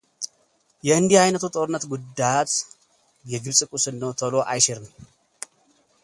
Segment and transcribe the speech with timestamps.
[0.87, 2.51] የእንዲህ ዓይነቱ ጦርነት ጉዳት
[3.31, 4.87] የግብጽ ቁስል ነው ቶሎ አይሽርም።